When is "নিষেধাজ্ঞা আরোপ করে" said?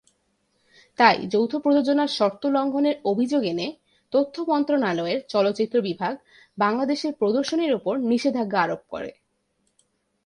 8.01-9.11